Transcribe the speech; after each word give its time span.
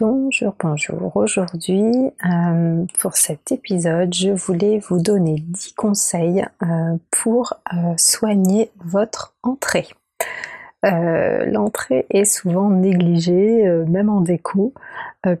Bonjour, 0.00 0.54
bonjour. 0.60 1.16
Aujourd'hui, 1.16 1.82
euh, 2.24 2.84
pour 3.00 3.16
cet 3.16 3.50
épisode, 3.50 4.14
je 4.14 4.30
voulais 4.30 4.78
vous 4.78 5.02
donner 5.02 5.40
10 5.40 5.72
conseils 5.72 6.46
euh, 6.62 6.96
pour 7.10 7.54
euh, 7.72 7.94
soigner 7.96 8.70
votre 8.84 9.34
entrée. 9.42 9.88
L'entrée 10.84 12.06
est 12.10 12.24
souvent 12.24 12.70
négligée, 12.70 13.64
même 13.88 14.08
en 14.08 14.20
déco, 14.20 14.72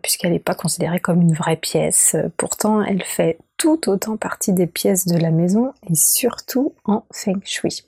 puisqu'elle 0.02 0.32
n'est 0.32 0.40
pas 0.40 0.56
considérée 0.56 0.98
comme 0.98 1.22
une 1.22 1.32
vraie 1.32 1.56
pièce. 1.56 2.16
Pourtant, 2.36 2.82
elle 2.82 3.04
fait 3.04 3.38
tout 3.56 3.88
autant 3.88 4.16
partie 4.16 4.52
des 4.52 4.66
pièces 4.66 5.06
de 5.06 5.16
la 5.16 5.30
maison 5.30 5.72
et 5.88 5.94
surtout 5.94 6.74
en 6.84 7.04
feng 7.12 7.38
shui. 7.44 7.87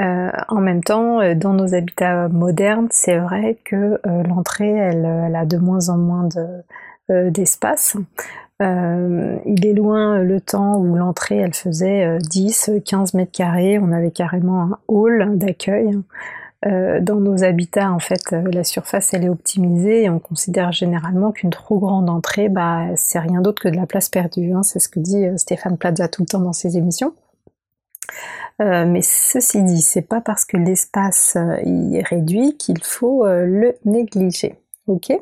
Euh, 0.00 0.30
en 0.48 0.60
même 0.60 0.82
temps, 0.82 1.20
euh, 1.20 1.34
dans 1.34 1.52
nos 1.52 1.74
habitats 1.74 2.28
modernes, 2.28 2.86
c'est 2.90 3.18
vrai 3.18 3.58
que 3.64 4.00
euh, 4.06 4.22
l'entrée, 4.22 4.70
elle, 4.70 5.04
a 5.34 5.44
de 5.44 5.56
moins 5.56 5.88
en 5.88 5.98
moins 5.98 6.28
d'espace. 7.08 7.96
il 8.60 9.66
est 9.66 9.72
loin 9.72 10.18
le 10.18 10.40
temps 10.40 10.76
où 10.76 10.94
l'entrée, 10.94 11.38
elle 11.38 11.54
faisait 11.54 12.18
10, 12.18 12.70
15 12.84 13.14
mètres 13.14 13.32
carrés. 13.32 13.78
On 13.78 13.92
avait 13.92 14.10
carrément 14.10 14.62
un 14.62 14.78
hall 14.88 15.38
d'accueil. 15.38 15.98
dans 16.64 17.20
nos 17.20 17.44
habitats, 17.44 17.90
en 17.92 17.98
fait, 17.98 18.32
la 18.32 18.64
surface, 18.64 19.14
elle 19.14 19.24
est 19.24 19.28
optimisée 19.28 20.04
et 20.04 20.10
on 20.10 20.18
considère 20.18 20.72
généralement 20.72 21.32
qu'une 21.32 21.50
trop 21.50 21.78
grande 21.78 22.10
entrée, 22.10 22.48
bah, 22.48 22.86
c'est 22.96 23.20
rien 23.20 23.40
d'autre 23.40 23.62
que 23.62 23.68
de 23.68 23.76
la 23.76 23.86
place 23.86 24.08
perdue. 24.08 24.52
Hein. 24.52 24.62
C'est 24.62 24.80
ce 24.80 24.88
que 24.88 25.00
dit 25.00 25.26
Stéphane 25.36 25.78
Plaza 25.78 26.08
tout 26.08 26.22
le 26.22 26.26
temps 26.26 26.40
dans 26.40 26.52
ses 26.52 26.76
émissions. 26.76 27.14
Euh, 28.60 28.84
mais 28.86 29.02
ceci 29.02 29.62
dit, 29.62 29.82
c'est 29.82 30.02
pas 30.02 30.20
parce 30.20 30.44
que 30.44 30.56
l'espace 30.56 31.36
euh, 31.36 31.56
est 31.64 32.02
réduit 32.02 32.56
qu'il 32.56 32.82
faut 32.82 33.24
euh, 33.24 33.44
le 33.46 33.76
négliger. 33.84 34.60
Ok? 34.86 35.12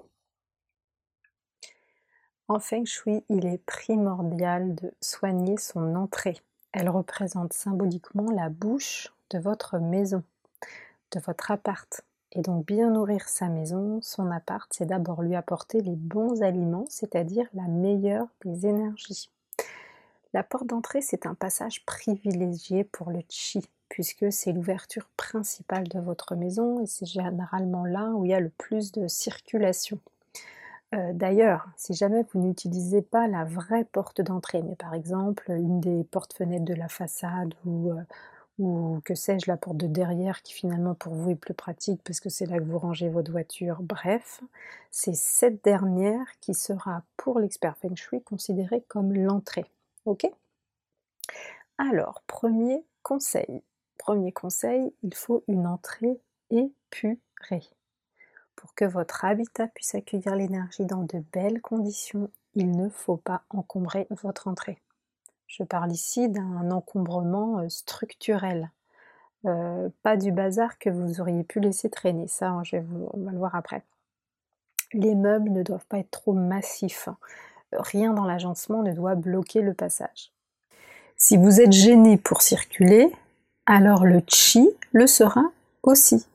En 2.49 2.61
Feng 2.61 2.85
Shui, 2.85 3.25
il 3.29 3.45
est 3.45 3.63
primordial 3.67 4.75
de 4.75 4.93
soigner 5.01 5.57
son 5.59 5.97
entrée. 5.97 6.39
Elle 6.73 6.89
représente 6.89 7.53
symboliquement 7.53 8.31
la 8.31 8.49
bouche 8.49 9.13
de 9.31 9.39
votre 9.39 9.79
maison, 9.79 10.23
de 11.13 11.21
votre 11.21 11.51
appart. 11.51 12.03
Et 12.33 12.43
donc 12.43 12.67
bien 12.67 12.91
nourrir 12.91 13.29
sa 13.29 13.49
maison, 13.49 14.01
son 14.03 14.31
appart, 14.31 14.71
c'est 14.73 14.87
d'abord 14.87 15.23
lui 15.23 15.35
apporter 15.35 15.81
les 15.81 15.97
bons 15.97 16.43
aliments, 16.43 16.85
c'est-à-dire 16.89 17.47
la 17.55 17.67
meilleure 17.67 18.29
des 18.45 18.67
énergies. 18.67 19.31
La 20.37 20.43
porte 20.43 20.67
d'entrée, 20.67 21.01
c'est 21.01 21.25
un 21.25 21.33
passage 21.33 21.83
privilégié 21.87 22.85
pour 22.85 23.11
le 23.11 23.21
chi, 23.27 23.65
puisque 23.89 24.31
c'est 24.31 24.53
l'ouverture 24.53 25.09
principale 25.17 25.89
de 25.89 25.99
votre 25.99 26.35
maison 26.35 26.79
et 26.83 26.87
c'est 26.87 27.07
généralement 27.07 27.87
là 27.87 28.11
où 28.11 28.27
il 28.27 28.33
y 28.33 28.35
a 28.35 28.41
le 28.41 28.51
plus 28.51 28.93
de 28.93 29.09
circulation. 29.09 29.99
Euh, 30.95 31.15
d'ailleurs, 31.15 31.69
si 31.79 31.95
jamais 31.95 32.23
vous 32.31 32.41
n'utilisez 32.41 33.01
pas 33.01 33.29
la 33.29 33.45
vraie 33.45 33.87
porte 33.87 34.21
d'entrée, 34.21 34.61
mais 34.61 34.77
par 34.77 34.93
exemple 34.93 35.51
une 35.51 35.81
des 35.81 36.05
portes-fenêtres 36.05 36.67
de 36.67 36.75
la 36.75 36.89
façade 36.89 37.55
ou, 37.65 37.93
euh, 37.93 38.03
ou 38.59 39.01
que 39.07 39.15
sais-je, 39.15 39.51
la 39.51 39.57
porte 39.57 39.79
de 39.79 39.87
derrière 39.87 40.43
qui 40.43 40.53
finalement 40.53 40.95
pour 40.95 41.15
vous 41.15 41.31
est 41.31 41.35
plus 41.35 41.55
pratique 41.55 42.03
parce 42.05 42.21
que 42.21 42.29
c'est 42.29 42.45
là 42.45 42.59
que 42.59 42.65
vous 42.65 42.79
rangez 42.79 43.09
votre 43.09 43.33
voiture, 43.33 43.79
bref, 43.81 44.43
c'est 44.91 45.17
cette 45.17 45.65
dernière 45.65 46.27
qui 46.43 46.53
sera 46.53 47.05
pour 47.17 47.41
l'expert 47.41 47.79
Feng 47.79 47.97
Shui 47.97 48.21
considérée 48.21 48.85
comme 48.87 49.15
l'entrée. 49.15 49.65
Ok 50.07 50.25
Alors, 51.79 52.23
premier 52.29 52.85
conseil. 53.03 53.65
Premier 53.99 54.31
conseil, 54.31 54.95
il 55.03 55.13
faut 55.15 55.43
une 55.49 55.67
entrée 55.67 56.21
épurée. 56.51 57.69
Pour 58.55 58.73
que 58.77 58.85
votre 58.85 59.25
habitat 59.25 59.67
puisse 59.67 59.97
accueillir 59.97 60.37
l'énergie 60.37 60.87
dans 60.87 61.03
de 61.03 61.19
belles 61.33 61.61
conditions, 61.61 62.31
il 62.55 62.71
ne 62.71 62.89
faut 62.89 63.17
pas 63.17 63.43
encombrer 63.51 64.07
votre 64.11 64.47
entrée. 64.47 64.81
Je 65.49 65.65
parle 65.65 65.91
ici 65.91 66.29
d'un 66.29 66.71
encombrement 66.71 67.59
euh, 67.59 67.69
structurel, 67.69 68.71
euh, 69.45 69.89
pas 70.05 70.17
du 70.17 70.31
bazar 70.31 70.79
que 70.79 70.89
vous 70.89 71.21
auriez 71.21 71.43
pu 71.43 71.59
laisser 71.59 71.91
traîner. 71.91 72.29
Ça, 72.29 72.51
hein, 72.51 72.63
on 73.13 73.25
va 73.25 73.33
le 73.33 73.39
voir 73.39 73.57
après. 73.57 73.83
Les 74.93 75.17
meubles 75.17 75.51
ne 75.51 75.65
doivent 75.65 75.87
pas 75.87 75.99
être 75.99 76.13
trop 76.13 76.33
massifs 76.33 77.09
rien 77.73 78.13
dans 78.13 78.25
l'agencement 78.25 78.83
ne 78.83 78.93
doit 78.93 79.15
bloquer 79.15 79.63
le 79.63 79.75
passage. 79.75 80.33
Si 81.17 81.37
vous 81.37 81.61
êtes 81.61 81.73
gêné 81.73 82.17
pour 82.17 82.43
circuler, 82.43 83.11
alors 83.65 84.05
le 84.05 84.23
chi 84.27 84.69
le 84.93 85.07
sera 85.07 85.45
aussi. 85.83 86.27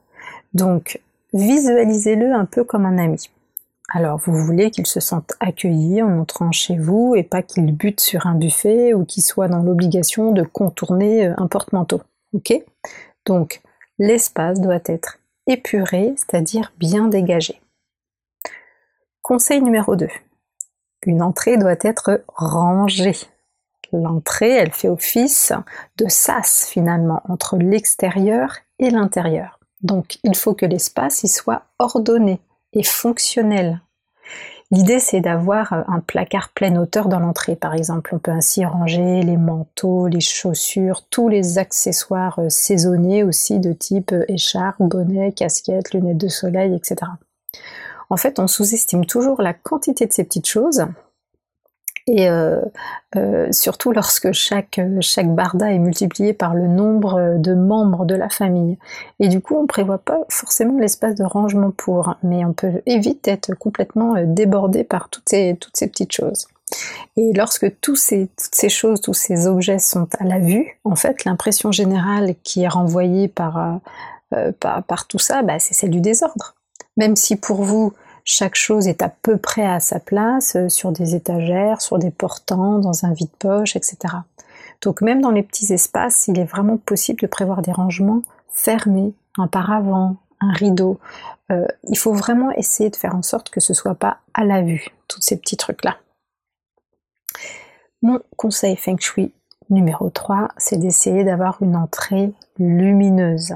Donc 0.53 0.99
visualisez-le 1.33 2.33
un 2.33 2.45
peu 2.45 2.63
comme 2.63 2.85
un 2.85 2.97
ami. 2.97 3.29
Alors 3.93 4.17
vous 4.17 4.35
voulez 4.35 4.71
qu'il 4.71 4.87
se 4.87 4.99
sente 4.99 5.33
accueilli 5.39 6.01
en 6.01 6.19
entrant 6.19 6.51
chez 6.51 6.77
vous 6.77 7.13
et 7.15 7.23
pas 7.23 7.41
qu'il 7.41 7.75
bute 7.75 7.99
sur 7.99 8.25
un 8.25 8.35
buffet 8.35 8.93
ou 8.93 9.05
qu'il 9.05 9.23
soit 9.23 9.49
dans 9.49 9.61
l'obligation 9.61 10.31
de 10.31 10.43
contourner 10.43 11.27
euh, 11.27 11.33
un 11.37 11.47
porte-manteau. 11.47 12.01
Ok? 12.33 12.53
Donc 13.25 13.61
l'espace 13.99 14.61
doit 14.61 14.79
être 14.85 15.19
épuré, 15.45 16.13
c'est-à-dire 16.15 16.71
bien 16.77 17.07
dégagé. 17.07 17.61
Conseil 19.21 19.61
numéro 19.61 19.95
2. 19.95 20.07
Une 21.05 21.21
entrée 21.21 21.57
doit 21.57 21.75
être 21.81 22.23
rangée. 22.35 23.15
L'entrée, 23.91 24.51
elle 24.51 24.71
fait 24.71 24.87
office 24.87 25.51
de 25.97 26.07
sas 26.07 26.67
finalement 26.69 27.21
entre 27.27 27.57
l'extérieur 27.57 28.55
et 28.79 28.89
l'intérieur. 28.89 29.59
Donc 29.81 30.19
il 30.23 30.35
faut 30.35 30.53
que 30.53 30.65
l'espace 30.65 31.23
y 31.23 31.27
soit 31.27 31.63
ordonné 31.79 32.39
et 32.73 32.83
fonctionnel. 32.83 33.81
L'idée 34.69 34.99
c'est 34.99 35.19
d'avoir 35.19 35.73
un 35.73 35.99
placard 35.99 36.49
pleine 36.49 36.77
hauteur 36.77 37.09
dans 37.09 37.19
l'entrée 37.19 37.57
par 37.57 37.73
exemple. 37.73 38.11
On 38.15 38.19
peut 38.19 38.31
ainsi 38.31 38.63
ranger 38.63 39.21
les 39.21 39.35
manteaux, 39.35 40.07
les 40.07 40.21
chaussures, 40.21 41.01
tous 41.09 41.27
les 41.27 41.57
accessoires 41.57 42.39
saisonniers 42.47 43.23
aussi 43.23 43.59
de 43.59 43.73
type 43.73 44.15
écharpe, 44.29 44.77
bonnet, 44.79 45.33
casquette, 45.33 45.93
lunettes 45.93 46.17
de 46.17 46.29
soleil, 46.29 46.73
etc. 46.73 47.11
En 48.11 48.17
fait, 48.17 48.39
on 48.39 48.47
sous-estime 48.47 49.05
toujours 49.05 49.41
la 49.41 49.53
quantité 49.53 50.05
de 50.05 50.11
ces 50.11 50.25
petites 50.25 50.47
choses. 50.47 50.85
Et 52.07 52.29
euh, 52.29 52.61
euh, 53.15 53.49
surtout 53.53 53.93
lorsque 53.93 54.33
chaque, 54.33 54.81
chaque 54.99 55.33
barda 55.33 55.71
est 55.71 55.79
multiplié 55.79 56.33
par 56.33 56.53
le 56.53 56.67
nombre 56.67 57.37
de 57.37 57.53
membres 57.53 58.05
de 58.05 58.15
la 58.15 58.27
famille. 58.27 58.77
Et 59.21 59.29
du 59.29 59.39
coup, 59.39 59.55
on 59.55 59.61
ne 59.61 59.67
prévoit 59.67 59.99
pas 59.99 60.19
forcément 60.27 60.77
l'espace 60.77 61.15
de 61.15 61.23
rangement 61.23 61.71
pour, 61.71 62.15
mais 62.21 62.43
on 62.43 62.51
peut 62.51 62.81
éviter 62.85 63.31
d'être 63.31 63.53
complètement 63.53 64.17
euh, 64.17 64.23
débordé 64.25 64.83
par 64.83 65.07
toutes 65.07 65.29
ces, 65.29 65.57
petites 65.73 66.11
choses. 66.11 66.47
Et 67.15 67.31
lorsque 67.31 67.79
tous 67.79 67.95
ces, 67.95 68.27
toutes 68.27 68.55
ces 68.55 68.69
choses, 68.69 68.99
tous 68.99 69.13
ces 69.13 69.47
objets 69.47 69.79
sont 69.79 70.09
à 70.19 70.25
la 70.25 70.39
vue, 70.39 70.81
en 70.83 70.97
fait, 70.97 71.23
l'impression 71.23 71.71
générale 71.71 72.35
qui 72.43 72.63
est 72.63 72.67
renvoyée 72.67 73.29
par, 73.29 73.79
tout 75.07 75.19
ça, 75.19 75.43
bah, 75.43 75.59
c'est 75.59 75.73
celle 75.73 75.91
du 75.91 76.01
désordre. 76.01 76.55
Même 76.97 77.15
si 77.15 77.35
pour 77.35 77.63
vous, 77.63 77.93
chaque 78.23 78.55
chose 78.55 78.87
est 78.87 79.01
à 79.01 79.09
peu 79.09 79.37
près 79.37 79.65
à 79.65 79.79
sa 79.79 79.99
place, 79.99 80.55
euh, 80.55 80.69
sur 80.69 80.91
des 80.91 81.15
étagères, 81.15 81.81
sur 81.81 81.97
des 81.97 82.11
portants, 82.11 82.79
dans 82.79 83.05
un 83.05 83.13
vide-poche, 83.13 83.75
etc. 83.75 83.97
Donc 84.81 85.01
même 85.01 85.21
dans 85.21 85.31
les 85.31 85.43
petits 85.43 85.73
espaces, 85.73 86.27
il 86.27 86.39
est 86.39 86.45
vraiment 86.45 86.77
possible 86.77 87.21
de 87.21 87.27
prévoir 87.27 87.61
des 87.61 87.71
rangements 87.71 88.23
fermés, 88.49 89.13
un 89.37 89.47
paravent, 89.47 90.15
un 90.39 90.51
rideau. 90.51 90.99
Euh, 91.51 91.65
il 91.87 91.97
faut 91.97 92.13
vraiment 92.13 92.51
essayer 92.51 92.89
de 92.89 92.95
faire 92.95 93.15
en 93.15 93.21
sorte 93.21 93.49
que 93.49 93.59
ce 93.59 93.73
soit 93.73 93.95
pas 93.95 94.17
à 94.33 94.43
la 94.43 94.61
vue, 94.61 94.87
tous 95.07 95.21
ces 95.21 95.37
petits 95.37 95.57
trucs-là. 95.57 95.97
Mon 98.01 98.19
conseil 98.35 98.75
Feng 98.75 98.97
Shui 98.99 99.33
numéro 99.69 100.09
3, 100.09 100.49
c'est 100.57 100.77
d'essayer 100.77 101.23
d'avoir 101.23 101.61
une 101.61 101.75
entrée 101.75 102.33
lumineuse. 102.57 103.55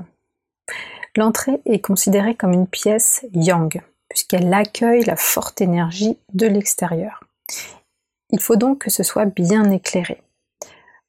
L'entrée 1.15 1.61
est 1.65 1.79
considérée 1.79 2.35
comme 2.35 2.53
une 2.53 2.67
pièce 2.67 3.25
yang, 3.33 3.81
puisqu'elle 4.09 4.53
accueille 4.53 5.03
la 5.05 5.15
forte 5.15 5.61
énergie 5.61 6.17
de 6.33 6.47
l'extérieur. 6.47 7.23
Il 8.31 8.39
faut 8.39 8.55
donc 8.57 8.79
que 8.79 8.89
ce 8.89 9.03
soit 9.03 9.25
bien 9.25 9.71
éclairé. 9.71 10.21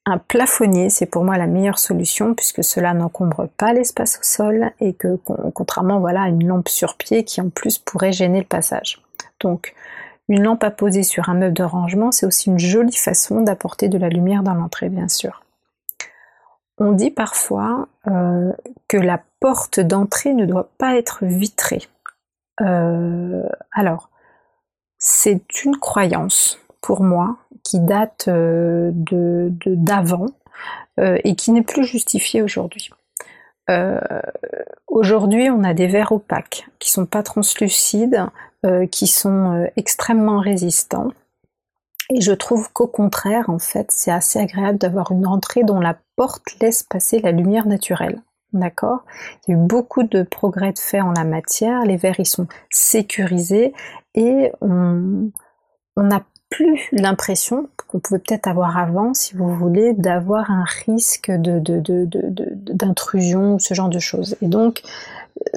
Un 0.05 0.17
plafonnier, 0.17 0.89
c'est 0.89 1.05
pour 1.05 1.25
moi 1.25 1.37
la 1.37 1.47
meilleure 1.47 1.79
solution 1.79 2.33
puisque 2.33 2.63
cela 2.63 2.93
n'encombre 2.93 3.49
pas 3.57 3.73
l'espace 3.73 4.17
au 4.19 4.23
sol 4.23 4.71
et 4.79 4.93
que 4.93 5.19
contrairement 5.53 5.99
voilà, 5.99 6.21
à 6.23 6.29
une 6.29 6.47
lampe 6.47 6.69
sur 6.69 6.95
pied 6.95 7.25
qui 7.25 7.41
en 7.41 7.49
plus 7.49 7.77
pourrait 7.77 8.13
gêner 8.13 8.39
le 8.39 8.45
passage. 8.45 9.01
Donc 9.41 9.73
Une 10.29 10.43
lampe 10.43 10.63
à 10.63 10.71
poser 10.71 11.03
sur 11.03 11.29
un 11.29 11.35
meuble 11.35 11.53
de 11.53 11.63
rangement, 11.63 12.11
c'est 12.11 12.25
aussi 12.25 12.49
une 12.49 12.59
jolie 12.59 12.95
façon 12.95 13.41
d'apporter 13.41 13.87
de 13.87 13.97
la 13.97 14.09
lumière 14.09 14.43
dans 14.43 14.53
l'entrée, 14.53 14.89
bien 14.89 15.07
sûr. 15.07 15.43
On 16.79 16.91
dit 16.91 17.11
parfois 17.11 17.87
euh, 18.07 18.51
que 18.87 18.97
la 18.97 19.21
porte 19.39 19.79
d'entrée 19.79 20.33
ne 20.33 20.45
doit 20.45 20.69
pas 20.77 20.95
être 20.95 21.25
vitrée. 21.25 21.87
Euh, 22.61 23.43
alors, 23.71 24.09
c'est 24.99 25.63
une 25.63 25.77
croyance 25.77 26.59
pour 26.81 27.01
moi 27.01 27.37
qui 27.63 27.79
date 27.79 28.27
euh, 28.27 28.91
de 28.93 29.51
d'avant 29.65 30.27
et 30.99 31.35
qui 31.35 31.51
n'est 31.51 31.61
plus 31.61 31.83
justifiée 31.83 32.41
aujourd'hui. 32.41 32.89
aujourd'hui, 34.87 35.47
on 35.51 35.63
a 35.63 35.75
des 35.75 35.85
verres 35.85 36.11
opaques 36.11 36.67
qui 36.79 36.89
sont 36.89 37.05
pas 37.05 37.21
translucides, 37.21 38.25
qui 38.89 39.05
sont 39.05 39.69
extrêmement 39.75 40.39
résistants. 40.39 41.11
Et 42.09 42.21
je 42.21 42.31
trouve 42.31 42.71
qu'au 42.71 42.87
contraire, 42.87 43.49
en 43.49 43.59
fait, 43.59 43.91
c'est 43.91 44.11
assez 44.11 44.39
agréable 44.39 44.77
d'avoir 44.77 45.11
une 45.11 45.27
entrée 45.27 45.63
dont 45.63 45.79
la 45.79 45.97
porte 46.15 46.57
laisse 46.61 46.83
passer 46.83 47.19
la 47.19 47.31
lumière 47.31 47.67
naturelle. 47.67 48.21
D'accord? 48.53 49.03
Il 49.45 49.51
y 49.51 49.53
a 49.53 49.57
eu 49.57 49.61
beaucoup 49.61 50.03
de 50.03 50.23
progrès 50.23 50.71
de 50.71 50.79
fait 50.79 51.01
en 51.01 51.11
la 51.11 51.25
matière, 51.25 51.83
les 51.83 51.97
verres 51.97 52.19
ils 52.19 52.25
sont 52.25 52.47
sécurisés 52.69 53.73
et 54.15 54.53
on 54.61 55.31
n'a 55.97 56.23
plus 56.49 56.87
l'impression 56.93 57.67
qu'on 57.87 57.99
pouvait 57.99 58.19
peut-être 58.19 58.47
avoir 58.47 58.77
avant, 58.77 59.13
si 59.13 59.35
vous 59.35 59.53
voulez, 59.53 59.93
d'avoir 59.93 60.49
un 60.49 60.63
risque 60.85 61.29
d'intrusion 61.29 63.41
de, 63.41 63.55
ou 63.55 63.59
ce 63.59 63.73
genre 63.73 63.89
de 63.89 63.99
choses. 63.99 64.37
Et 64.41 64.47
donc, 64.47 64.81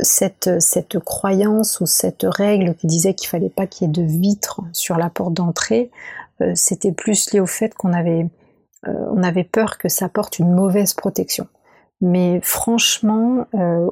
cette, 0.03 0.61
cette 0.61 0.99
croyance 0.99 1.81
ou 1.81 1.87
cette 1.87 2.27
règle 2.29 2.75
qui 2.75 2.87
disait 2.87 3.15
qu'il 3.15 3.29
fallait 3.29 3.51
pas 3.51 3.67
qu'il 3.67 3.87
y 3.87 3.91
ait 3.91 3.93
de 3.93 4.03
vitres 4.03 4.63
sur 4.73 4.97
la 4.97 5.11
porte 5.11 5.35
d'entrée, 5.35 5.91
c'était 6.55 6.93
plus 6.93 7.33
lié 7.33 7.41
au 7.41 7.47
fait 7.47 7.75
qu'on 7.75 7.93
avait, 7.93 8.29
euh, 8.89 9.07
on 9.15 9.23
avait 9.23 9.45
peur 9.45 9.79
que 9.79 9.89
ça 9.89 10.09
porte 10.09 10.39
une 10.39 10.53
mauvaise 10.53 10.95
protection. 10.95 11.47
Mais 12.01 12.41
franchement, 12.43 13.47
euh, 13.55 13.89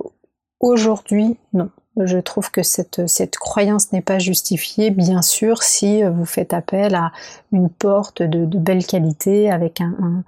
aujourd'hui, 0.61 1.37
non. 1.53 1.71
Je 2.01 2.19
trouve 2.19 2.53
que 2.53 2.63
cette, 2.63 3.01
croyance 3.41 3.93
n'est 3.93 4.03
pas 4.03 4.21
justifiée, 4.21 4.91
bien 4.91 5.21
sûr, 5.21 5.65
si 5.65 6.05
vous 6.05 6.25
faites 6.25 6.55
appel 6.55 6.95
à 6.95 7.11
une 7.51 7.69
porte 7.69 8.23
de, 8.23 8.45
belle 8.57 8.87
qualité 8.87 9.51
avec 9.51 9.81
un, 9.81 10.23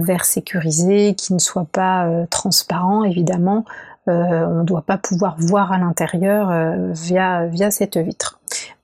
verre 0.00 0.24
sécurisé 0.24 1.16
qui 1.16 1.34
ne 1.34 1.40
soit 1.40 1.66
pas 1.72 2.08
transparent, 2.30 3.02
évidemment. 3.02 3.64
on 4.06 4.60
ne 4.60 4.62
doit 4.62 4.82
pas 4.82 4.96
pouvoir 4.96 5.34
voir 5.40 5.72
à 5.72 5.78
l'intérieur 5.78 6.52
via 6.92 7.70
cette 7.72 7.96
vitre. 7.96 8.37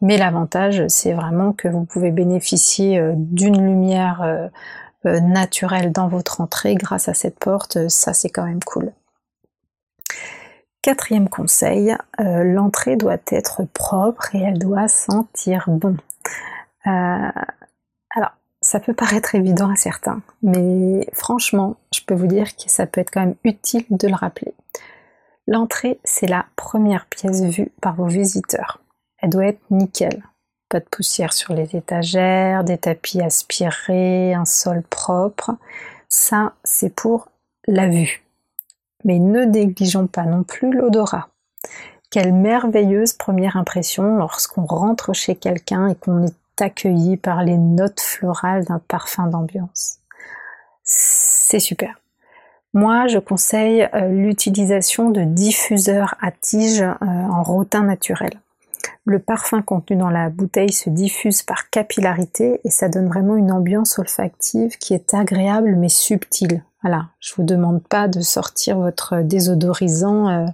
Mais 0.05 0.19
l'avantage, 0.19 0.87
c'est 0.89 1.15
vraiment 1.15 1.55
que 1.55 1.67
vous 1.67 1.85
pouvez 1.85 2.11
bénéficier 2.11 2.99
euh, 2.99 3.15
d'une 3.17 3.57
lumière 3.57 4.21
euh, 4.21 4.49
euh, 5.07 5.19
naturelle 5.19 5.93
dans 5.93 6.09
votre 6.09 6.43
entrée 6.43 6.75
grâce 6.75 7.09
à 7.09 7.15
cette 7.15 7.39
porte. 7.39 7.89
Ça, 7.89 8.13
c'est 8.13 8.29
quand 8.29 8.45
même 8.45 8.63
cool. 8.63 8.93
Quatrième 10.83 11.31
conseil, 11.31 11.97
l'entrée 12.19 12.97
doit 12.97 13.17
être 13.29 13.65
propre 13.73 14.35
et 14.35 14.43
elle 14.43 14.59
doit 14.59 14.87
sentir 14.89 15.65
bon. 15.69 15.97
alors, 16.85 18.33
ça 18.61 18.81
peut 18.81 18.93
paraître 18.93 19.35
évident 19.35 19.71
à 19.71 19.77
certains, 19.77 20.21
mais 20.43 21.09
franchement, 21.15 21.77
je 21.95 22.01
peux 22.07 22.13
vous 22.13 22.27
dire 22.27 22.55
que 22.55 22.65
ça 22.67 22.85
peut 22.87 23.01
être 23.01 23.11
quand 23.11 23.21
même 23.21 23.37
utile 23.45 23.87
de 23.89 24.09
le 24.09 24.15
rappeler. 24.15 24.53
L'entrée, 25.47 25.99
c'est 26.05 26.27
la 26.27 26.45
première 26.55 27.07
pièce 27.07 27.43
vue 27.45 27.73
par 27.81 27.95
vos 27.95 28.07
visiteurs 28.07 28.84
elle 29.25 29.31
doit 29.31 29.47
être 29.47 29.63
nickel. 29.71 30.23
Pas 30.69 30.81
de 30.81 30.85
poussière 30.85 31.33
sur 31.33 31.55
les 31.55 31.75
étagères, 31.77 32.63
des 32.63 32.77
tapis 32.77 33.23
aspirés, 33.23 34.35
un 34.35 34.45
sol 34.45 34.83
propre. 34.83 35.53
Ça, 36.11 36.53
c'est 36.63 36.95
pour 36.95 37.29
la 37.67 37.89
vue. 37.89 38.23
Mais 39.03 39.19
ne 39.19 39.45
négligeons 39.45 40.09
pas 40.09 40.25
non 40.25 40.43
plus 40.43 40.71
l'odorat. 40.71 41.29
Quelle 42.11 42.35
merveilleuse 42.35 43.15
première 43.15 43.57
impression 43.57 44.17
lorsqu'on 44.17 44.67
rentre 44.67 45.15
chez 45.15 45.37
quelqu'un 45.37 45.89
et 45.89 45.95
qu'on 45.95 46.27
est 46.27 46.61
accueilli 46.61 47.17
par 47.17 47.43
les 47.45 47.57
notes 47.57 48.01
florales 48.01 48.67
d'un 48.67 48.79
parfum 48.79 49.27
d'ambiance. 49.27 50.01
C'est 50.83 51.61
super. 51.61 51.99
Moi, 52.75 53.07
je 53.07 53.19
conseille 53.19 53.89
euh, 53.95 54.09
l'utilisation 54.09 55.11
de 55.11 55.23
diffuseurs 55.23 56.15
à 56.21 56.31
tige 56.31 56.83
euh, 56.83 56.95
en 57.01 57.43
rotin 57.43 57.85
naturel. 57.85 58.39
Le 59.05 59.19
parfum 59.19 59.63
contenu 59.63 59.97
dans 59.97 60.11
la 60.11 60.31
bouteille 60.31 60.73
se 60.73 60.89
diffuse 60.89 61.43
par 61.43 61.69
capillarité 61.71 62.61
et 62.65 62.71
ça 62.71 62.89
donne 62.89 63.09
vraiment 63.09 63.37
une 63.37 63.53
ambiance 63.53 63.99
olfactive 63.99 64.79
qui 64.79 64.95
est 64.95 65.15
agréable 65.15 65.77
mais 65.77 65.89
subtile. 65.89 66.63
Voilà, 66.83 67.07
je 67.19 67.35
vous 67.35 67.45
demande 67.45 67.83
pas 67.83 68.09
de 68.09 68.21
sortir 68.21 68.79
votre 68.79 69.23
désodorisant. 69.23 70.29
Euh, 70.29 70.47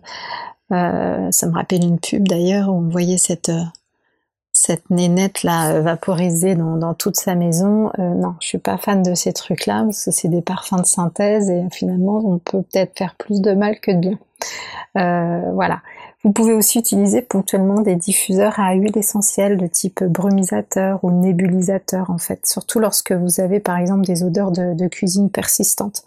euh, 0.73 1.31
ça 1.33 1.47
me 1.49 1.55
rappelle 1.55 1.85
une 1.85 1.99
pub 1.99 2.29
d'ailleurs 2.29 2.69
où 2.69 2.75
on 2.75 2.89
voyait 2.89 3.19
cette 3.19 3.49
euh, 3.49 4.75
nénette 4.91 5.43
là 5.43 5.81
vaporisée 5.81 6.55
dans, 6.55 6.95
toute 6.95 7.17
sa 7.17 7.35
maison. 7.35 7.91
non, 7.99 8.37
je 8.41 8.47
suis 8.47 8.59
pas 8.59 8.77
fan 8.77 9.03
de 9.03 9.15
ces 9.15 9.33
trucs 9.33 9.67
là 9.67 9.83
parce 9.83 10.05
que 10.05 10.11
c'est 10.13 10.29
des 10.29 10.43
parfums 10.43 10.81
de 10.81 10.87
synthèse 10.87 11.51
et 11.51 11.65
finalement 11.73 12.23
on 12.25 12.39
peut 12.39 12.63
peut-être 12.63 12.97
faire 12.97 13.17
plus 13.17 13.41
de 13.41 13.53
mal 13.53 13.81
que 13.81 13.91
de 13.91 13.99
bien. 13.99 14.19
voilà. 15.53 15.81
Vous 16.23 16.33
pouvez 16.33 16.53
aussi 16.53 16.79
utiliser 16.79 17.23
ponctuellement 17.23 17.81
des 17.81 17.97
diffuseurs 17.97 18.61
à 18.61 18.75
huile 18.75 18.97
essentielle 18.99 19.57
de 19.57 19.67
type 19.67 20.05
brumisateur 20.05 21.03
ou 21.03 21.11
nébulisateur 21.11 22.11
en 22.11 22.19
fait, 22.19 22.45
surtout 22.45 22.79
lorsque 22.79 23.13
vous 23.13 23.41
avez 23.41 23.59
par 23.59 23.79
exemple 23.79 24.05
des 24.05 24.23
odeurs 24.23 24.53
de, 24.53 24.89
cuisine 24.89 25.31
persistantes. 25.31 26.03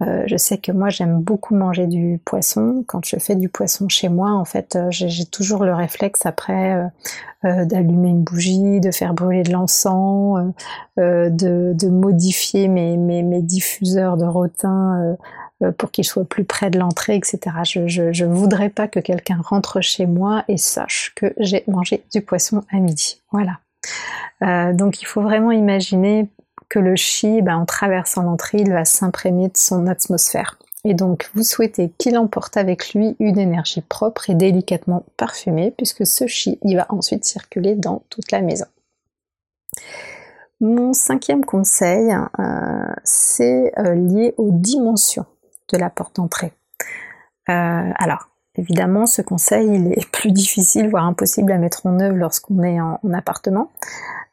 Euh, 0.00 0.22
je 0.26 0.36
sais 0.36 0.58
que 0.58 0.70
moi 0.70 0.90
j'aime 0.90 1.18
beaucoup 1.20 1.56
manger 1.56 1.88
du 1.88 2.20
poisson. 2.24 2.84
Quand 2.86 3.04
je 3.04 3.16
fais 3.16 3.34
du 3.34 3.48
poisson 3.48 3.88
chez 3.88 4.08
moi, 4.08 4.30
en 4.30 4.44
fait, 4.44 4.76
euh, 4.76 4.86
j'ai 4.92 5.24
toujours 5.24 5.64
le 5.64 5.74
réflexe 5.74 6.24
après 6.24 6.88
euh, 7.44 7.64
d'allumer 7.64 8.10
une 8.10 8.22
bougie, 8.22 8.78
de 8.78 8.92
faire 8.92 9.12
brûler 9.12 9.42
de 9.42 9.50
l'encens, 9.50 10.38
de, 10.96 11.88
modifier 11.88 12.68
mes, 12.68 12.96
mes, 12.96 13.42
diffuseurs 13.42 14.16
de 14.16 14.24
rotin 14.24 15.16
pour 15.76 15.90
qu'il 15.90 16.04
soit 16.04 16.24
plus 16.24 16.44
près 16.44 16.70
de 16.70 16.78
l'entrée, 16.78 17.16
etc. 17.16 17.40
Je, 17.64 18.24
ne 18.24 18.32
voudrais 18.32 18.68
pas 18.68 18.86
que 18.86 19.00
quelqu'un 19.00 19.40
rentre 19.42 19.80
chez 19.80 20.06
moi 20.06 20.44
et 20.48 20.56
sache 20.56 21.12
que 21.16 21.32
j'ai 21.38 21.64
mangé 21.66 22.04
du 22.12 22.22
poisson 22.22 22.62
à 22.70 22.76
midi. 22.78 23.20
Voilà. 23.32 23.58
Euh, 24.42 24.72
donc 24.72 25.02
il 25.02 25.06
faut 25.06 25.22
vraiment 25.22 25.50
imaginer 25.50 26.28
que 26.68 26.78
le 26.78 26.96
chi, 26.96 27.42
ben, 27.42 27.56
en 27.56 27.66
traversant 27.66 28.22
l'entrée, 28.22 28.58
il 28.60 28.70
va 28.70 28.84
s'imprégner 28.84 29.48
de 29.48 29.56
son 29.56 29.86
atmosphère. 29.86 30.58
Et 30.84 30.94
donc 30.94 31.28
vous 31.34 31.42
souhaitez 31.42 31.90
qu'il 31.98 32.16
emporte 32.16 32.56
avec 32.56 32.94
lui 32.94 33.16
une 33.18 33.38
énergie 33.38 33.80
propre 33.80 34.30
et 34.30 34.34
délicatement 34.34 35.04
parfumée, 35.16 35.72
puisque 35.76 36.06
ce 36.06 36.28
chi, 36.28 36.58
il 36.62 36.76
va 36.76 36.86
ensuite 36.88 37.24
circuler 37.24 37.74
dans 37.74 38.04
toute 38.10 38.30
la 38.30 38.42
maison. 38.42 38.66
Mon 40.60 40.92
cinquième 40.92 41.44
conseil, 41.44 42.14
euh, 42.38 42.92
c'est 43.02 43.72
lié 43.94 44.34
aux 44.36 44.50
dimensions 44.50 45.26
de 45.72 45.78
la 45.78 45.90
porte 45.90 46.16
d'entrée. 46.16 46.52
Euh, 47.48 47.90
alors, 47.96 48.28
évidemment, 48.56 49.06
ce 49.06 49.22
conseil, 49.22 49.66
il 49.68 49.92
est 49.92 50.10
plus 50.12 50.32
difficile, 50.32 50.88
voire 50.88 51.04
impossible 51.04 51.52
à 51.52 51.58
mettre 51.58 51.86
en 51.86 52.00
œuvre 52.00 52.16
lorsqu'on 52.16 52.62
est 52.62 52.80
en, 52.80 52.98
appartement. 53.12 53.70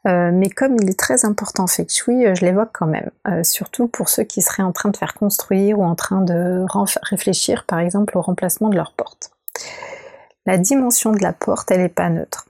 Euh, 0.06 0.30
mais 0.32 0.50
comme 0.50 0.76
il 0.80 0.88
est 0.88 0.98
très 0.98 1.24
important 1.24 1.64
en 1.64 1.66
feng 1.66 1.88
shui, 1.88 2.26
euh, 2.26 2.34
je 2.34 2.44
l'évoque 2.44 2.70
quand 2.72 2.86
même, 2.86 3.10
surtout 3.42 3.88
pour 3.88 4.08
ceux 4.08 4.22
qui 4.22 4.40
seraient 4.40 4.62
en 4.62 4.72
train 4.72 4.90
de 4.90 4.96
faire 4.96 5.14
construire 5.14 5.80
ou 5.80 5.84
en 5.84 5.96
train 5.96 6.20
de 6.20 6.64
réfléchir 7.02 7.64
par 7.64 7.80
exemple 7.80 8.16
au 8.16 8.20
remplacement 8.20 8.68
de 8.68 8.76
leur 8.76 8.92
porte. 8.92 9.32
La 10.44 10.58
dimension 10.58 11.10
de 11.10 11.20
la 11.20 11.32
porte, 11.32 11.72
elle 11.72 11.80
n'est 11.80 11.88
pas 11.88 12.08
neutre. 12.08 12.46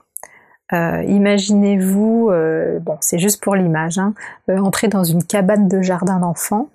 Imaginez-vous, 0.71 2.29
bon 2.81 2.97
c'est 3.01 3.17
juste 3.17 3.41
pour 3.41 3.55
l'image, 3.55 3.97
hein, 3.97 4.13
entrer 4.49 4.87
dans 4.87 5.03
une 5.03 5.23
cabane 5.23 5.67
de 5.67 5.81
jardin 5.81 6.19
d'enfants 6.19 6.69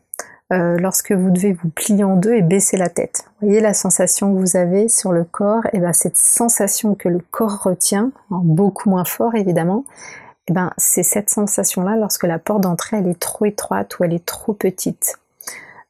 euh, 0.52 0.76
lorsque 0.78 1.12
vous 1.12 1.30
devez 1.30 1.52
vous 1.52 1.70
plier 1.70 2.04
en 2.04 2.16
deux 2.16 2.34
et 2.34 2.42
baisser 2.42 2.76
la 2.76 2.88
tête. 2.88 3.24
Vous 3.40 3.48
voyez 3.48 3.62
la 3.62 3.72
sensation 3.72 4.32
que 4.32 4.38
vous 4.38 4.56
avez 4.56 4.88
sur 4.88 5.12
le 5.12 5.24
corps, 5.24 5.62
et 5.72 5.78
ben 5.78 5.92
cette 5.92 6.18
sensation 6.18 6.94
que 6.94 7.08
le 7.08 7.20
corps 7.30 7.62
retient, 7.62 8.10
beaucoup 8.30 8.90
moins 8.90 9.04
fort 9.04 9.34
évidemment, 9.34 9.84
et 10.48 10.52
ben 10.52 10.72
c'est 10.76 11.02
cette 11.02 11.30
sensation-là 11.30 11.96
lorsque 11.96 12.24
la 12.24 12.38
porte 12.38 12.62
d'entrée 12.62 12.98
elle 12.98 13.08
est 13.08 13.18
trop 13.18 13.46
étroite 13.46 13.98
ou 13.98 14.04
elle 14.04 14.12
est 14.12 14.26
trop 14.26 14.52
petite. 14.52 15.18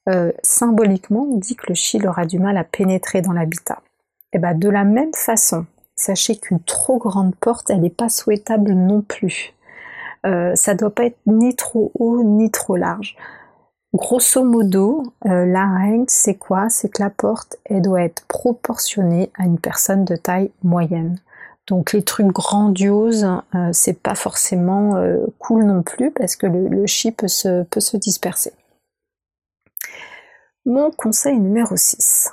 Euh, 0.09 0.33
symboliquement, 0.43 1.27
on 1.31 1.37
dit 1.37 1.57
que 1.57 1.67
le 1.69 1.75
chi 1.75 2.05
aura 2.07 2.27
du 2.27 2.39
mal 2.39 2.57
à 2.57 2.65
pénétrer 2.65 3.23
dans 3.23 3.33
l'habitat. 3.33 3.81
Et 4.33 4.39
ben 4.39 4.55
de 4.55 4.69
la 4.69 4.85
même 4.85 5.15
façon, 5.15 5.67
sachez 5.97 6.37
qu'une 6.37 6.61
trop 6.61 6.99
grande 6.99 7.35
porte, 7.35 7.71
elle 7.71 7.81
n'est 7.81 7.91
pas 7.91 8.09
souhaitable 8.09 8.73
non 8.73 9.03
plus. 9.03 9.55
Euh, 10.25 10.55
ça 10.55 10.75
doit 10.75 10.95
pas 10.95 11.05
être 11.05 11.19
ni 11.27 11.57
trop 11.57 11.91
haut 11.99 12.23
ni 12.23 12.51
trop 12.51 12.77
large. 12.77 13.17
Grosso 13.95 14.43
modo, 14.43 15.03
euh, 15.27 15.45
la 15.45 15.69
règle, 15.69 16.07
c'est 16.09 16.37
quoi? 16.37 16.71
C'est 16.71 16.89
que 16.89 17.03
la 17.03 17.11
porte, 17.11 17.57
elle 17.67 17.83
doit 17.83 18.03
être 18.03 18.25
proportionnée 18.27 19.31
à 19.39 19.45
une 19.45 19.59
personne 19.59 20.07
de 20.07 20.17
taille 20.17 20.51
moyenne. 20.63 21.19
Donc 21.67 21.93
les 21.93 22.03
trucs 22.03 22.29
grandioses, 22.29 23.29
euh, 23.55 23.69
c'est 23.73 24.01
pas 24.01 24.15
forcément 24.15 24.97
euh, 24.97 25.27
cool 25.39 25.65
non 25.65 25.83
plus 25.83 26.11
parce 26.11 26.37
que 26.37 26.47
le, 26.47 26.69
le 26.69 26.87
chi 26.87 27.13
peut 27.13 27.29
se, 27.29 27.65
peut 27.65 27.81
se 27.81 27.99
disperser. 27.99 28.53
Mon 30.65 30.91
conseil 30.91 31.39
numéro 31.39 31.77
6. 31.77 32.33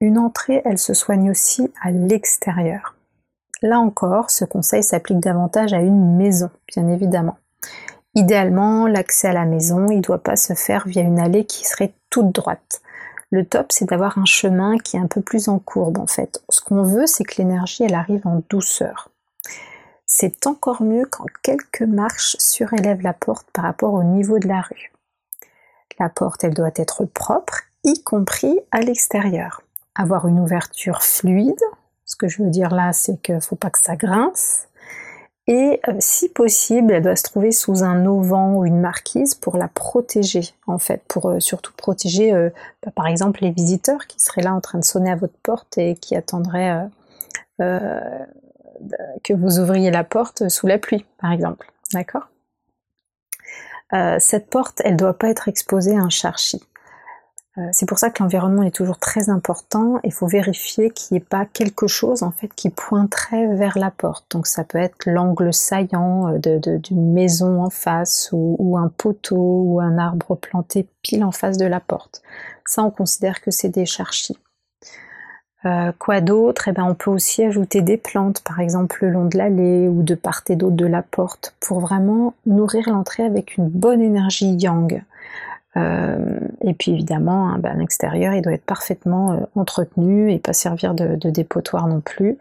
Une 0.00 0.18
entrée, 0.18 0.60
elle 0.64 0.78
se 0.78 0.94
soigne 0.94 1.30
aussi 1.30 1.72
à 1.82 1.90
l'extérieur. 1.90 2.96
Là 3.62 3.80
encore, 3.80 4.30
ce 4.30 4.44
conseil 4.44 4.82
s'applique 4.82 5.20
davantage 5.20 5.72
à 5.72 5.80
une 5.80 6.16
maison, 6.16 6.50
bien 6.68 6.86
évidemment. 6.86 7.38
Idéalement, 8.18 8.88
l'accès 8.88 9.28
à 9.28 9.32
la 9.32 9.44
maison, 9.44 9.86
il 9.90 9.98
ne 9.98 10.02
doit 10.02 10.18
pas 10.18 10.34
se 10.34 10.52
faire 10.52 10.88
via 10.88 11.02
une 11.02 11.20
allée 11.20 11.44
qui 11.44 11.64
serait 11.64 11.94
toute 12.10 12.32
droite. 12.32 12.82
Le 13.30 13.44
top, 13.44 13.70
c'est 13.70 13.84
d'avoir 13.84 14.18
un 14.18 14.24
chemin 14.24 14.76
qui 14.76 14.96
est 14.96 15.00
un 15.00 15.06
peu 15.06 15.20
plus 15.20 15.48
en 15.48 15.60
courbe 15.60 15.98
en 15.98 16.08
fait. 16.08 16.42
Ce 16.48 16.60
qu'on 16.60 16.82
veut, 16.82 17.06
c'est 17.06 17.22
que 17.22 17.36
l'énergie, 17.38 17.84
elle 17.84 17.94
arrive 17.94 18.26
en 18.26 18.42
douceur. 18.50 19.10
C'est 20.04 20.48
encore 20.48 20.82
mieux 20.82 21.04
quand 21.08 21.26
quelques 21.44 21.82
marches 21.82 22.34
surélèvent 22.40 23.02
la 23.02 23.12
porte 23.12 23.46
par 23.52 23.62
rapport 23.62 23.94
au 23.94 24.02
niveau 24.02 24.40
de 24.40 24.48
la 24.48 24.62
rue. 24.62 24.92
La 26.00 26.08
porte, 26.08 26.42
elle 26.42 26.54
doit 26.54 26.72
être 26.74 27.04
propre, 27.04 27.60
y 27.84 28.02
compris 28.02 28.58
à 28.72 28.80
l'extérieur. 28.80 29.62
Avoir 29.94 30.26
une 30.26 30.40
ouverture 30.40 31.04
fluide, 31.04 31.62
ce 32.04 32.16
que 32.16 32.26
je 32.26 32.42
veux 32.42 32.50
dire 32.50 32.74
là, 32.74 32.92
c'est 32.92 33.22
qu'il 33.22 33.36
ne 33.36 33.40
faut 33.40 33.54
pas 33.54 33.70
que 33.70 33.78
ça 33.78 33.94
grince, 33.94 34.67
et 35.48 35.80
euh, 35.88 35.94
si 35.98 36.28
possible, 36.28 36.92
elle 36.92 37.02
doit 37.02 37.16
se 37.16 37.22
trouver 37.22 37.52
sous 37.52 37.82
un 37.82 38.04
auvent 38.04 38.32
ou 38.54 38.66
une 38.66 38.80
marquise 38.80 39.34
pour 39.34 39.56
la 39.56 39.66
protéger, 39.66 40.42
en 40.66 40.78
fait, 40.78 41.02
pour 41.08 41.30
euh, 41.30 41.40
surtout 41.40 41.72
protéger, 41.74 42.34
euh, 42.34 42.50
bah, 42.84 42.92
par 42.94 43.06
exemple, 43.06 43.40
les 43.40 43.50
visiteurs 43.50 44.06
qui 44.06 44.20
seraient 44.20 44.42
là 44.42 44.54
en 44.54 44.60
train 44.60 44.78
de 44.78 44.84
sonner 44.84 45.10
à 45.10 45.16
votre 45.16 45.38
porte 45.42 45.78
et 45.78 45.94
qui 45.94 46.14
attendraient 46.14 46.86
que 47.58 49.32
vous 49.32 49.58
ouvriez 49.58 49.90
la 49.90 50.04
porte 50.04 50.48
sous 50.50 50.66
la 50.66 50.78
pluie, 50.78 51.04
par 51.18 51.32
exemple. 51.32 51.72
D'accord? 51.94 52.28
Cette 54.20 54.50
porte, 54.50 54.82
elle 54.84 54.92
ne 54.92 54.98
doit 54.98 55.18
pas 55.18 55.28
être 55.28 55.48
exposée 55.48 55.96
à 55.96 56.00
un 56.00 56.10
charchi. 56.10 56.62
Euh, 57.58 57.68
c'est 57.72 57.86
pour 57.86 57.98
ça 57.98 58.10
que 58.10 58.22
l'environnement 58.22 58.62
est 58.62 58.74
toujours 58.74 58.98
très 58.98 59.30
important. 59.30 59.98
Il 60.04 60.12
faut 60.12 60.26
vérifier 60.26 60.90
qu'il 60.90 61.14
n'y 61.16 61.22
ait 61.22 61.26
pas 61.26 61.44
quelque 61.44 61.86
chose 61.86 62.22
en 62.22 62.30
fait 62.30 62.48
qui 62.54 62.70
pointerait 62.70 63.54
vers 63.56 63.78
la 63.78 63.90
porte. 63.90 64.26
Donc 64.30 64.46
ça 64.46 64.64
peut 64.64 64.78
être 64.78 65.06
l'angle 65.06 65.52
saillant 65.52 66.28
euh, 66.28 66.38
d'une 66.78 67.12
maison 67.12 67.62
en 67.62 67.70
face 67.70 68.30
ou, 68.32 68.76
un 68.78 68.88
poteau 68.96 69.62
ou 69.66 69.80
un 69.80 69.98
arbre 69.98 70.36
planté 70.36 70.86
pile 71.02 71.24
en 71.24 71.32
face 71.32 71.58
de 71.58 71.66
la 71.66 71.80
porte. 71.80 72.22
Ça 72.64 72.82
on 72.82 72.90
considère 72.90 73.40
que 73.40 73.50
c'est 73.50 73.70
des 73.70 73.86
charchis. 73.86 74.38
Euh, 75.64 75.90
quoi 75.98 76.20
d'autre? 76.20 76.68
Eh 76.68 76.72
ben, 76.72 76.84
On 76.84 76.94
peut 76.94 77.10
aussi 77.10 77.42
ajouter 77.42 77.82
des 77.82 77.96
plantes, 77.96 78.42
par 78.42 78.60
exemple 78.60 78.98
le 79.00 79.10
long 79.10 79.24
de 79.24 79.36
l'allée 79.36 79.88
ou 79.88 80.04
de 80.04 80.14
part 80.14 80.42
et 80.48 80.54
d'autre 80.54 80.76
de 80.76 80.86
la 80.86 81.02
porte, 81.02 81.56
pour 81.58 81.80
vraiment 81.80 82.34
nourrir 82.46 82.88
l'entrée 82.88 83.24
avec 83.24 83.56
une 83.56 83.68
bonne 83.68 84.00
énergie 84.00 84.54
yang. 84.54 85.02
Euh, 85.78 86.40
et 86.62 86.74
puis 86.74 86.92
évidemment, 86.92 87.48
hein, 87.48 87.58
bah, 87.58 87.74
l'extérieur, 87.74 88.34
il 88.34 88.42
doit 88.42 88.52
être 88.52 88.64
parfaitement 88.64 89.32
euh, 89.32 89.40
entretenu 89.54 90.32
et 90.32 90.38
pas 90.38 90.52
servir 90.52 90.94
de, 90.94 91.30
dépotoir 91.30 91.86
non 91.86 92.00
plus. 92.00 92.38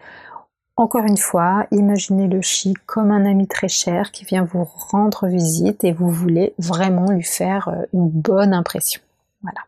Encore 0.75 1.06
une 1.06 1.17
fois, 1.17 1.65
imaginez 1.72 2.27
le 2.27 2.41
chi 2.41 2.74
comme 2.86 3.12
un 3.12 3.25
ami 3.25 3.48
très 3.48 3.67
cher 3.67 4.12
qui 4.12 4.25
vient 4.25 4.44
vous 4.44 4.63
rendre 4.63 5.27
visite 5.27 5.84
et 5.84 5.91
vous 5.91 6.10
voulez 6.10 6.53
vraiment 6.60 7.12
lui 7.12 7.24
faire 7.24 7.70
euh, 7.70 7.86
une 7.94 8.10
bonne 8.10 8.53
impression. 8.53 9.01
Voilà. 9.41 9.60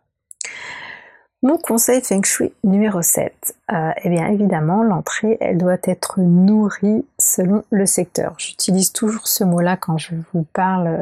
Mon 1.42 1.58
conseil 1.58 2.02
Feng 2.02 2.24
Shui 2.24 2.52
numéro 2.66 3.02
7. 3.02 3.56
eh 3.70 4.10
bien 4.10 4.28
évidemment, 4.28 4.84
l'entrée, 4.84 5.38
elle 5.40 5.58
doit 5.58 5.78
être 5.84 6.20
nourrie 6.20 7.06
selon 7.18 7.64
le 7.70 7.86
secteur. 7.86 8.36
J'utilise 8.38 8.92
toujours 8.92 9.26
ce 9.26 9.46
mot-là 9.46 9.78
quand 9.78 9.98
je 9.98 10.16
vous 10.34 10.46
parle 10.52 11.02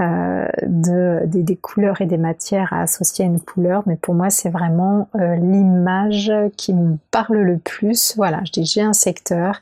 euh, 0.00 0.46
de, 0.62 1.22
des, 1.24 1.56
couleurs 1.56 2.00
et 2.00 2.06
des 2.06 2.18
matières 2.18 2.72
à 2.72 2.82
associer 2.82 3.24
à 3.24 3.28
une 3.28 3.40
couleur, 3.40 3.82
mais 3.86 3.96
pour 3.96 4.14
moi 4.14 4.30
c'est 4.30 4.48
vraiment 4.48 5.08
euh, 5.16 5.34
l'image 5.34 6.32
qui 6.56 6.72
me 6.72 6.98
parle 7.10 7.38
le 7.38 7.58
plus. 7.58 8.14
Voilà, 8.16 8.40
je 8.44 8.52
dis 8.52 8.64
j'ai 8.64 8.82
un 8.82 8.92
secteur, 8.92 9.60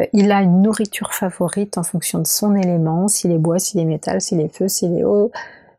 euh, 0.00 0.06
il 0.12 0.32
a 0.32 0.42
une 0.42 0.60
nourriture 0.60 1.14
favorite 1.14 1.78
en 1.78 1.84
fonction 1.84 2.18
de 2.18 2.26
son 2.26 2.56
élément, 2.56 3.06
s'il 3.06 3.30
est 3.30 3.38
bois, 3.38 3.60
s'il 3.60 3.78
est 3.78 3.84
métal, 3.84 4.20
s'il 4.20 4.40
est 4.40 4.52
feu, 4.52 4.66
s'il 4.66 4.98
est 4.98 5.04
eau, 5.04 5.30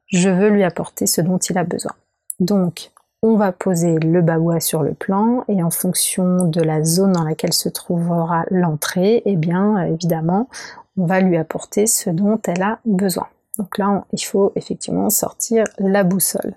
je 0.06 0.30
veux 0.30 0.48
lui 0.48 0.64
apporter 0.64 1.06
ce 1.06 1.20
dont 1.20 1.38
il 1.38 1.58
a 1.58 1.66
besoin. 1.66 1.92
Donc 2.40 2.92
on 3.22 3.36
va 3.36 3.52
poser 3.52 4.00
le 4.00 4.22
baoua 4.22 4.62
sur 4.62 4.84
le 4.84 4.94
plan 4.94 5.44
et 5.50 5.62
en 5.62 5.70
fonction 5.70 6.46
de 6.46 6.62
la 6.62 6.82
zone 6.82 7.12
dans 7.12 7.26
laquelle 7.26 7.52
se 7.52 7.68
trouvera 7.68 8.46
l'entrée, 8.52 9.22
eh 9.26 9.36
bien 9.36 9.78
évidemment 9.84 10.48
on 10.96 11.06
va 11.06 11.20
lui 11.20 11.36
apporter 11.36 11.88
ce 11.88 12.10
dont 12.10 12.40
elle 12.48 12.64
a 12.64 12.80
besoin. 12.86 13.28
Donc 13.58 13.78
là, 13.78 14.06
il 14.14 14.24
faut 14.24 14.52
effectivement 14.56 15.10
sortir 15.10 15.64
la 15.80 16.04
boussole. 16.04 16.56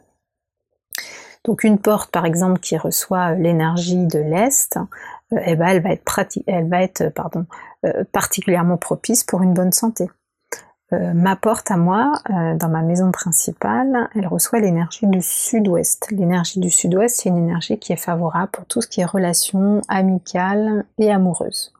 Donc 1.44 1.64
une 1.64 1.78
porte, 1.78 2.10
par 2.10 2.26
exemple, 2.26 2.60
qui 2.60 2.76
reçoit 2.76 3.32
l'énergie 3.32 4.06
de 4.06 4.18
l'Est, 4.18 4.78
euh, 5.32 5.38
eh 5.46 5.56
ben, 5.56 5.68
elle 5.68 5.82
va 5.82 5.90
être, 5.92 6.28
elle 6.46 6.68
va 6.68 6.82
être 6.82 7.02
euh, 7.84 8.04
particulièrement 8.12 8.76
propice 8.76 9.24
pour 9.24 9.42
une 9.42 9.54
bonne 9.54 9.72
santé. 9.72 10.10
Euh, 10.92 11.14
ma 11.14 11.36
porte 11.36 11.70
à 11.70 11.76
moi, 11.76 12.14
dans 12.28 12.68
ma 12.68 12.82
maison 12.82 13.12
principale, 13.12 14.10
elle 14.16 14.26
reçoit 14.26 14.58
l'énergie 14.58 15.06
du 15.06 15.22
sud-ouest. 15.22 16.10
L'énergie 16.10 16.58
du 16.58 16.68
sud-ouest, 16.68 17.20
c'est 17.20 17.28
une 17.28 17.38
énergie 17.38 17.78
qui 17.78 17.92
est 17.92 17.96
favorable 17.96 18.50
pour 18.50 18.66
tout 18.66 18.82
ce 18.82 18.88
qui 18.88 19.00
est 19.00 19.04
relations 19.04 19.82
amicales 19.88 20.84
et 20.98 21.12
amoureuses. 21.12 21.72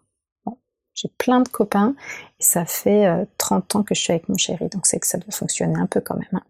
J'ai 0.95 1.09
plein 1.19 1.41
de 1.41 1.49
copains 1.49 1.95
et 2.39 2.45
ça 2.45 2.65
fait 2.65 3.27
30 3.51 3.75
euh, 3.75 3.79
ans 3.79 3.83
que 3.83 3.95
je 3.95 4.01
suis 4.01 4.13
avec 4.13 4.29
mon 4.29 4.37
chéri, 4.37 4.69
donc 4.69 4.87
c'est 4.87 4.99
que 4.99 5.07
ça 5.07 5.19
doit 5.19 5.33
fonctionner 5.33 5.79
un 5.79 5.87
peu 5.87 6.01
quand 6.01 6.17
même. 6.17 6.29
Hein. 6.33 6.43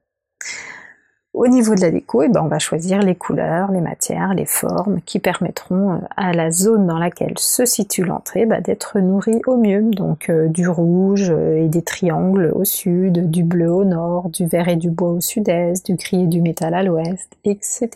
Au 1.33 1.47
niveau 1.47 1.77
de 1.77 1.81
la 1.81 1.93
déco, 1.93 2.23
eh 2.23 2.29
ben 2.29 2.43
on 2.43 2.49
va 2.49 2.59
choisir 2.59 2.99
les 3.03 3.15
couleurs, 3.15 3.71
les 3.71 3.81
matières, 3.81 4.35
les 4.35 4.47
formes 4.47 5.01
qui 5.03 5.21
permettront 5.21 5.93
euh, 5.93 5.99
à 6.17 6.33
la 6.33 6.51
zone 6.51 6.89
dans 6.89 6.99
laquelle 6.99 7.39
se 7.39 7.65
situe 7.65 8.03
l'entrée 8.03 8.47
bah, 8.47 8.61
d'être 8.61 8.99
nourrie 8.99 9.41
au 9.47 9.57
mieux. 9.57 9.83
Donc 9.83 10.29
euh, 10.29 10.49
du 10.49 10.69
rouge 10.69 11.31
et 11.31 11.69
des 11.69 11.83
triangles 11.83 12.53
au 12.55 12.65
sud, 12.65 13.31
du 13.31 13.45
bleu 13.45 13.71
au 13.71 13.85
nord, 13.85 14.29
du 14.31 14.47
vert 14.47 14.69
et 14.69 14.77
du 14.77 14.91
bois 14.91 15.11
au 15.11 15.21
sud-est, 15.21 15.87
du 15.87 15.95
gris 15.95 16.25
et 16.25 16.27
du 16.27 16.43
métal 16.43 16.75
à 16.75 16.83
l'ouest, 16.83 17.31
etc. 17.45 17.91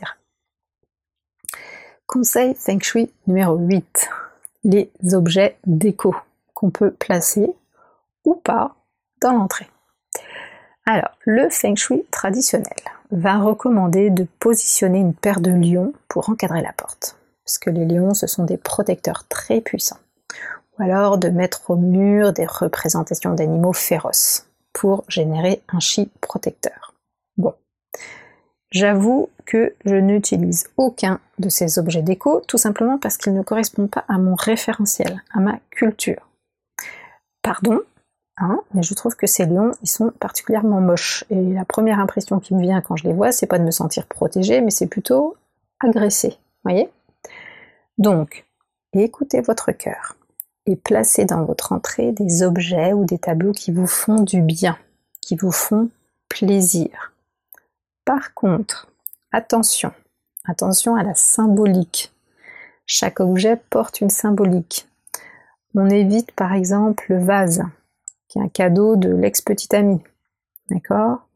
Conseil 2.06 2.54
Feng 2.54 2.80
Shui 2.80 3.10
numéro 3.26 3.56
8. 3.56 4.08
Les 4.62 4.90
objets 5.12 5.56
déco 5.66 6.14
qu'on 6.54 6.70
peut 6.70 6.92
placer 6.92 7.50
ou 8.24 8.36
pas 8.36 8.76
l'entrée. 9.32 9.68
Alors, 10.86 11.16
le 11.20 11.48
feng 11.50 11.76
shui 11.76 12.04
traditionnel 12.10 12.76
va 13.10 13.38
recommander 13.38 14.10
de 14.10 14.26
positionner 14.38 14.98
une 14.98 15.14
paire 15.14 15.40
de 15.40 15.50
lions 15.50 15.92
pour 16.08 16.28
encadrer 16.28 16.62
la 16.62 16.72
porte, 16.72 17.16
parce 17.44 17.58
que 17.58 17.70
les 17.70 17.86
lions, 17.86 18.14
ce 18.14 18.26
sont 18.26 18.44
des 18.44 18.56
protecteurs 18.56 19.26
très 19.28 19.60
puissants. 19.60 19.98
Ou 20.78 20.82
alors 20.82 21.18
de 21.18 21.28
mettre 21.28 21.70
au 21.70 21.76
mur 21.76 22.32
des 22.32 22.46
représentations 22.46 23.34
d'animaux 23.34 23.72
féroces 23.72 24.46
pour 24.72 25.04
générer 25.08 25.62
un 25.68 25.80
chi 25.80 26.10
protecteur. 26.20 26.94
Bon, 27.36 27.54
j'avoue 28.70 29.30
que 29.46 29.74
je 29.84 29.94
n'utilise 29.94 30.68
aucun 30.76 31.20
de 31.38 31.48
ces 31.48 31.78
objets 31.78 32.02
déco, 32.02 32.42
tout 32.48 32.58
simplement 32.58 32.98
parce 32.98 33.16
qu'ils 33.16 33.34
ne 33.34 33.42
correspondent 33.42 33.90
pas 33.90 34.04
à 34.08 34.18
mon 34.18 34.34
référentiel, 34.34 35.22
à 35.32 35.40
ma 35.40 35.58
culture 35.70 36.28
pardon, 37.44 37.82
hein, 38.36 38.60
mais 38.72 38.82
je 38.82 38.94
trouve 38.94 39.16
que 39.16 39.26
ces 39.26 39.46
lions, 39.46 39.72
ils 39.82 39.88
sont 39.88 40.10
particulièrement 40.18 40.80
moches. 40.80 41.24
Et 41.30 41.52
la 41.52 41.64
première 41.64 41.98
impression 41.98 42.40
qui 42.40 42.54
me 42.54 42.60
vient 42.60 42.80
quand 42.80 42.96
je 42.96 43.04
les 43.04 43.12
vois, 43.12 43.32
c'est 43.32 43.46
pas 43.46 43.58
de 43.58 43.64
me 43.64 43.70
sentir 43.70 44.06
protégée, 44.06 44.60
mais 44.60 44.70
c'est 44.70 44.86
plutôt 44.86 45.36
agressée. 45.80 46.38
Voyez? 46.64 46.90
Donc, 47.98 48.44
écoutez 48.92 49.40
votre 49.40 49.72
cœur 49.72 50.16
et 50.66 50.76
placez 50.76 51.24
dans 51.24 51.44
votre 51.44 51.72
entrée 51.72 52.12
des 52.12 52.42
objets 52.42 52.92
ou 52.92 53.04
des 53.04 53.18
tableaux 53.18 53.52
qui 53.52 53.70
vous 53.70 53.86
font 53.86 54.22
du 54.22 54.40
bien, 54.40 54.78
qui 55.20 55.36
vous 55.36 55.52
font 55.52 55.90
plaisir. 56.28 57.12
Par 58.04 58.34
contre, 58.34 58.88
attention, 59.32 59.92
attention 60.44 60.96
à 60.96 61.02
la 61.02 61.14
symbolique. 61.14 62.12
Chaque 62.86 63.20
objet 63.20 63.60
porte 63.70 64.00
une 64.00 64.10
symbolique. 64.10 64.88
On 65.74 65.88
évite 65.88 66.32
par 66.32 66.52
exemple 66.52 67.06
le 67.08 67.18
vase, 67.18 67.64
un 68.40 68.48
cadeau 68.48 68.96
de 68.96 69.10
l'ex-petite 69.10 69.74
amie. 69.74 70.02
D'accord? 70.70 71.26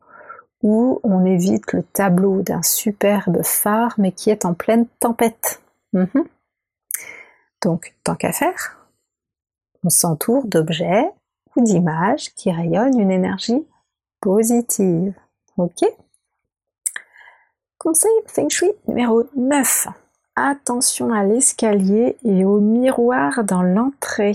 Ou 0.62 1.00
on 1.04 1.24
évite 1.24 1.72
le 1.72 1.82
tableau 1.82 2.42
d'un 2.42 2.62
superbe 2.62 3.42
phare, 3.44 3.94
mais 3.98 4.12
qui 4.12 4.30
est 4.30 4.44
en 4.44 4.54
pleine 4.54 4.86
tempête. 5.00 5.62
Mhm. 5.92 6.24
Donc, 7.62 7.94
tant 8.04 8.14
qu'à 8.14 8.32
faire, 8.32 8.78
on 9.84 9.90
s'entoure 9.90 10.46
d'objets 10.46 11.10
ou 11.56 11.62
d'images 11.62 12.34
qui 12.34 12.50
rayonnent 12.50 12.98
une 12.98 13.10
énergie 13.10 13.66
positive. 14.20 15.14
Ok? 15.56 15.84
Conseil 17.78 18.10
Feng 18.26 18.48
Shui 18.48 18.72
numéro 18.86 19.24
9 19.36 19.88
attention 20.46 21.12
à 21.12 21.24
l'escalier 21.24 22.16
et 22.24 22.44
au 22.44 22.60
miroir 22.60 23.44
dans 23.44 23.62
l'entrée. 23.62 24.32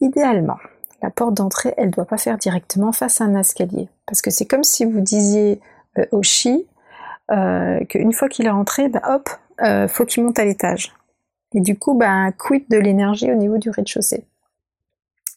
Idéalement, 0.00 0.58
la 1.02 1.10
porte 1.10 1.34
d'entrée, 1.34 1.74
elle 1.76 1.86
ne 1.86 1.92
doit 1.92 2.04
pas 2.04 2.18
faire 2.18 2.38
directement 2.38 2.92
face 2.92 3.20
à 3.20 3.24
un 3.24 3.34
escalier. 3.34 3.88
Parce 4.06 4.22
que 4.22 4.30
c'est 4.30 4.46
comme 4.46 4.64
si 4.64 4.84
vous 4.84 5.00
disiez 5.00 5.60
euh, 5.98 6.04
au 6.12 6.22
chi 6.22 6.66
euh, 7.30 7.84
qu'une 7.86 8.12
fois 8.12 8.28
qu'il 8.28 8.46
est 8.46 8.50
rentré, 8.50 8.88
bah, 8.88 9.02
hop, 9.08 9.30
euh, 9.62 9.88
faut 9.88 10.04
qu'il 10.04 10.24
monte 10.24 10.38
à 10.38 10.44
l'étage. 10.44 10.94
Et 11.54 11.60
du 11.60 11.78
coup, 11.78 11.94
bah, 11.94 12.32
quid 12.32 12.64
de 12.68 12.78
l'énergie 12.78 13.30
au 13.30 13.36
niveau 13.36 13.58
du 13.58 13.70
rez-de-chaussée. 13.70 14.24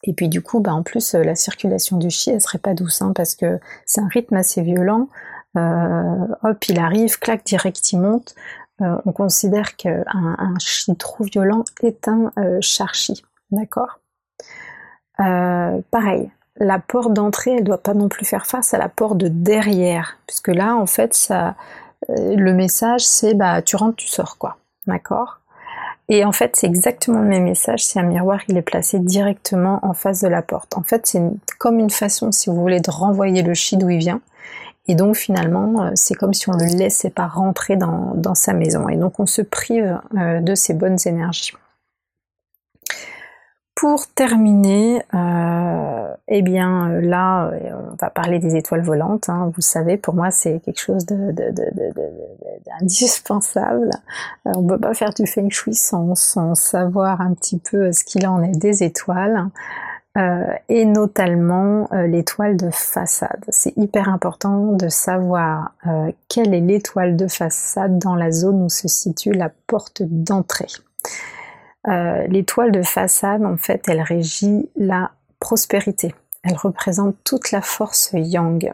Et 0.04 0.14
puis 0.14 0.28
du 0.28 0.42
coup, 0.42 0.60
bah, 0.60 0.74
en 0.74 0.84
plus, 0.84 1.14
la 1.14 1.36
circulation 1.36 1.98
du 1.98 2.10
chi, 2.10 2.32
elle 2.32 2.42
serait 2.42 2.58
pas 2.58 2.74
douce, 2.74 3.02
hein, 3.02 3.14
parce 3.16 3.36
que 3.36 3.60
c'est 3.86 4.02
un 4.02 4.08
rythme 4.08 4.36
assez 4.36 4.62
violent. 4.62 5.08
hop, 5.56 6.66
il 6.68 6.80
arrive, 6.80 7.20
clac, 7.20 7.46
direct, 7.46 7.92
il 7.94 8.00
monte. 8.00 8.36
on 8.80 9.12
considère 9.14 9.78
qu'un 9.78 10.04
un 10.06 10.56
chi 10.60 10.94
trop 10.98 11.24
violent 11.24 11.64
est 11.82 12.08
un 12.10 12.34
charchi. 12.60 13.24
D'accord? 13.52 14.00
Euh, 15.20 15.80
pareil, 15.92 16.30
la 16.58 16.80
porte 16.80 17.14
d'entrée, 17.14 17.56
elle 17.58 17.64
doit 17.64 17.82
pas 17.82 17.94
non 17.94 18.10
plus 18.10 18.26
faire 18.26 18.46
face 18.46 18.74
à 18.74 18.78
la 18.78 18.90
porte 18.90 19.18
de 19.18 19.28
derrière, 19.28 20.18
puisque 20.28 20.50
là, 20.50 20.76
en 20.76 20.86
fait, 20.86 21.14
ça, 21.14 21.56
euh, 22.10 22.36
le 22.36 22.54
message, 22.54 23.06
c'est 23.06 23.34
bah 23.34 23.62
tu 23.62 23.76
rentres, 23.76 23.96
tu 23.96 24.08
sors, 24.08 24.38
quoi, 24.38 24.58
d'accord? 24.88 25.40
Et 26.10 26.26
en 26.26 26.32
fait, 26.32 26.56
c'est 26.56 26.68
exactement 26.68 27.20
le 27.20 27.28
même 27.28 27.46
message 27.46 27.86
si 27.86 27.98
un 27.98 28.04
miroir 28.04 28.42
il 28.50 28.58
est 28.58 28.62
placé 28.62 29.00
directement 29.00 29.80
en 29.84 29.94
face 29.94 30.22
de 30.22 30.28
la 30.28 30.42
porte. 30.42 30.78
En 30.78 30.84
fait, 30.84 31.08
c'est 31.08 31.22
comme 31.60 31.80
une 31.80 31.90
façon, 31.90 32.32
si 32.32 32.50
vous 32.50 32.60
voulez, 32.60 32.82
de 32.82 32.92
renvoyer 32.92 33.42
le 33.42 33.54
chi 33.54 33.78
d'où 33.78 33.90
il 33.90 34.00
vient. 34.00 34.22
Et 34.88 34.96
donc 34.96 35.16
finalement, 35.16 35.86
euh, 35.86 35.92
c'est 35.96 36.14
comme 36.14 36.34
si 36.34 36.50
on 36.50 36.58
ne 36.58 36.66
le 36.66 36.78
laissait 36.78 37.10
pas 37.10 37.28
rentrer 37.28 37.78
dans, 37.78 38.36
sa 38.36 38.54
maison. 38.54 38.90
Et 38.90 38.98
donc 38.98 39.20
on 39.20 39.26
se 39.26 39.42
prive 39.42 39.98
de 40.14 40.56
ses 40.56 40.74
bonnes 40.74 40.98
énergies. 41.06 41.54
Pour 43.84 44.08
terminer, 44.08 45.04
euh, 45.14 46.08
eh 46.30 46.42
bien 46.42 46.88
là, 47.02 47.48
euh, 47.48 47.74
on 47.92 47.96
va 48.00 48.10
parler 48.10 48.40
des 48.40 48.56
étoiles 48.56 48.82
volantes. 48.82 49.28
Hein. 49.28 49.52
Vous 49.54 49.62
savez, 49.62 49.98
pour 49.98 50.14
moi, 50.14 50.32
c'est 50.32 50.62
quelque 50.62 50.80
chose 50.80 51.06
d'indispensable. 51.06 53.90
Euh, 54.48 54.52
on 54.56 54.62
ne 54.62 54.70
peut 54.70 54.80
pas 54.80 54.94
faire 54.94 55.14
du 55.14 55.28
feng 55.28 55.50
shui 55.50 55.76
sans, 55.76 56.16
savoir 56.56 57.20
un 57.20 57.34
petit 57.34 57.60
peu 57.60 57.92
ce 57.92 58.06
qu'il 58.06 58.26
en 58.26 58.42
est 58.42 58.58
des 58.58 58.84
étoiles. 58.84 59.50
et 60.70 60.86
notamment 60.86 61.90
l'étoile 61.92 62.56
de 62.56 62.70
façade. 62.70 63.44
C'est 63.50 63.76
hyper 63.76 64.08
important 64.08 64.72
de 64.72 64.88
savoir 64.88 65.74
quelle 66.30 66.54
est 66.54 66.62
l'étoile 66.62 67.18
de 67.18 67.28
façade 67.28 68.00
dans 68.00 68.16
la 68.16 68.32
zone 68.32 68.64
où 68.64 68.70
se 68.70 68.88
situe 68.88 69.34
la 69.34 69.50
porte 69.68 70.04
d'entrée. 70.04 70.70
Euh, 71.88 72.26
l'étoile 72.28 72.72
de 72.72 72.82
façade, 72.82 73.44
en 73.44 73.58
fait, 73.58 73.84
elle 73.88 74.02
régit 74.02 74.70
la 74.76 75.12
prospérité. 75.40 76.16
Elle 76.44 76.56
représente 76.56 77.16
toute 77.24 77.52
la 77.52 77.62
force 77.62 78.12
yang. 78.14 78.72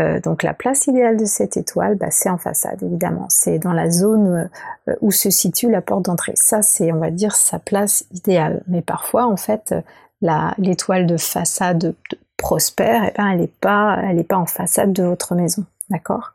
Euh, 0.00 0.18
donc 0.20 0.42
la 0.42 0.54
place 0.54 0.88
idéale 0.88 1.16
de 1.16 1.24
cette 1.24 1.56
étoile, 1.56 1.94
bah, 1.94 2.10
c'est 2.10 2.28
en 2.28 2.38
façade, 2.38 2.82
évidemment. 2.82 3.26
C'est 3.28 3.60
dans 3.60 3.72
la 3.72 3.90
zone 3.90 4.50
euh, 4.88 4.94
où 5.00 5.12
se 5.12 5.30
situe 5.30 5.70
la 5.70 5.80
porte 5.80 6.02
d'entrée. 6.02 6.34
Ça, 6.34 6.62
c'est, 6.62 6.92
on 6.92 6.98
va 6.98 7.10
dire, 7.10 7.36
sa 7.36 7.60
place 7.60 8.04
idéale. 8.12 8.62
Mais 8.66 8.82
parfois, 8.82 9.26
en 9.26 9.36
fait, 9.36 9.74
l'étoile 10.58 11.06
de 11.06 11.16
façade 11.16 11.94
prospère, 12.36 13.04
eh 13.04 13.12
ben, 13.16 13.28
elle 13.28 13.40
n'est 13.40 13.46
pas, 13.46 14.02
pas 14.28 14.36
en 14.36 14.46
façade 14.46 14.92
de 14.92 15.04
votre 15.04 15.34
maison. 15.34 15.64
D'accord? 15.90 16.32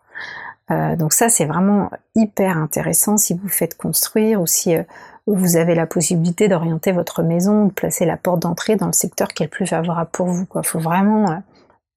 Donc 0.99 1.13
ça, 1.13 1.29
c'est 1.29 1.45
vraiment 1.45 1.89
hyper 2.13 2.55
intéressant 2.55 3.17
si 3.17 3.33
vous 3.33 3.47
faites 3.47 3.75
construire 3.75 4.39
ou 4.39 4.45
si 4.45 4.75
vous 5.35 5.57
avez 5.57 5.75
la 5.75 5.85
possibilité 5.85 6.47
d'orienter 6.47 6.91
votre 6.91 7.23
maison, 7.23 7.65
de 7.65 7.71
placer 7.71 8.05
la 8.05 8.17
porte 8.17 8.39
d'entrée 8.39 8.75
dans 8.75 8.87
le 8.87 8.93
secteur 8.93 9.29
qui 9.29 9.43
est 9.43 9.45
le 9.45 9.51
plus 9.51 9.67
favorable 9.67 10.09
pour 10.11 10.27
vous. 10.27 10.47
Il 10.55 10.63
faut 10.63 10.79
vraiment 10.79 11.29
euh, 11.29 11.35